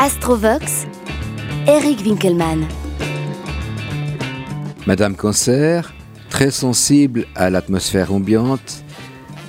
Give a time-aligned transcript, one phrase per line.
[0.00, 0.86] Astrovox,
[1.66, 2.68] Eric Winkelmann.
[4.86, 5.92] Madame Cancer,
[6.30, 8.84] très sensible à l'atmosphère ambiante,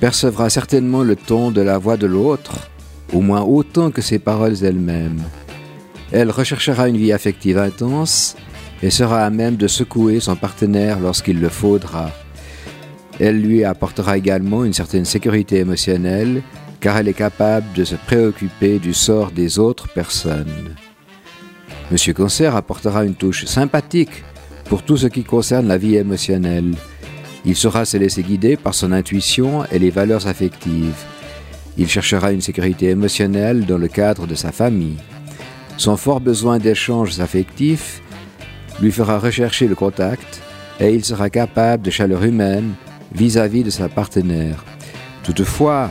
[0.00, 2.68] percevra certainement le ton de la voix de l'autre,
[3.12, 5.22] au moins autant que ses paroles elles-mêmes.
[6.10, 8.34] Elle recherchera une vie affective intense
[8.82, 12.10] et sera à même de secouer son partenaire lorsqu'il le faudra.
[13.20, 16.42] Elle lui apportera également une certaine sécurité émotionnelle
[16.80, 20.74] car elle est capable de se préoccuper du sort des autres personnes.
[21.90, 24.24] Monsieur Cancer apportera une touche sympathique
[24.66, 26.74] pour tout ce qui concerne la vie émotionnelle.
[27.44, 31.04] Il saura se laisser guider par son intuition et les valeurs affectives.
[31.76, 34.98] Il cherchera une sécurité émotionnelle dans le cadre de sa famille.
[35.76, 38.02] Son fort besoin d'échanges affectifs
[38.80, 40.42] lui fera rechercher le contact
[40.78, 42.74] et il sera capable de chaleur humaine
[43.12, 44.64] vis-à-vis -vis de sa partenaire.
[45.22, 45.90] Toutefois,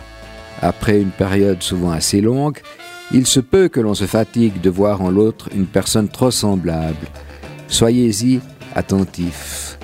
[0.62, 2.60] après une période souvent assez longue,
[3.12, 7.08] il se peut que l'on se fatigue de voir en l'autre une personne trop semblable.
[7.68, 8.40] Soyez-y
[8.76, 9.78] attentif.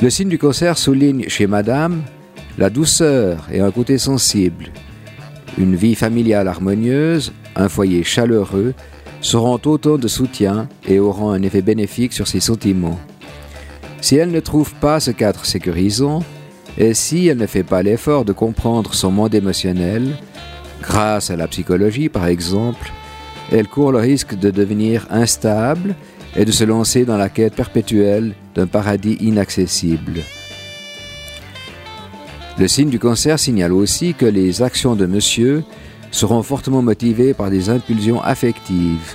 [0.00, 2.02] Le signe du cancer souligne chez Madame
[2.58, 4.72] la douceur et un côté sensible.
[5.58, 8.74] Une vie familiale harmonieuse, un foyer chaleureux
[9.20, 12.98] seront autant de soutien et auront un effet bénéfique sur ses sentiments.
[14.00, 16.22] Si elle ne trouve pas ce cadre sécurisant,
[16.78, 20.16] et si elle ne fait pas l'effort de comprendre son monde émotionnel,
[20.80, 22.92] grâce à la psychologie par exemple,
[23.50, 25.94] elle court le risque de devenir instable
[26.36, 30.20] et de se lancer dans la quête perpétuelle d'un paradis inaccessible.
[32.58, 35.64] Le signe du cancer signale aussi que les actions de monsieur
[36.10, 39.14] seront fortement motivées par des impulsions affectives.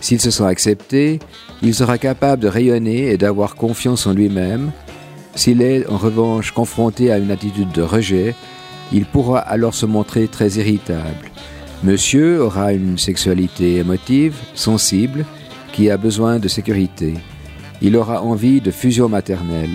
[0.00, 1.18] S'il se sent accepté,
[1.62, 4.72] il sera capable de rayonner et d'avoir confiance en lui-même,
[5.34, 8.34] s'il est en revanche confronté à une attitude de rejet,
[8.92, 11.30] il pourra alors se montrer très irritable.
[11.82, 15.24] Monsieur aura une sexualité émotive, sensible,
[15.72, 17.14] qui a besoin de sécurité.
[17.80, 19.70] Il aura envie de fusion maternelle.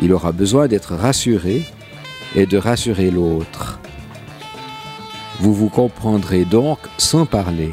[0.00, 1.62] Il aura besoin d'être rassuré
[2.34, 3.80] et de rassurer l'autre.
[5.40, 7.72] Vous vous comprendrez donc sans parler.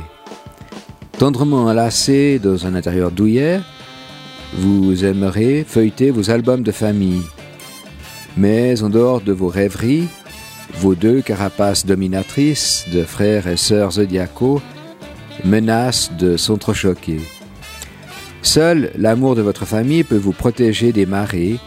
[1.17, 3.61] Tendrement enlacé dans un intérieur douillet,
[4.53, 7.23] vous aimerez feuilleter vos albums de famille.
[8.37, 10.07] Mais en dehors de vos rêveries,
[10.75, 14.61] vos deux carapaces dominatrices de frères et sœurs zodiacaux
[15.43, 17.19] menacent de s'entrechoquer.
[18.41, 21.59] Seul l'amour de votre famille peut vous protéger des marées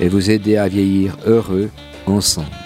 [0.00, 1.70] et vous aider à vieillir heureux
[2.06, 2.59] ensemble.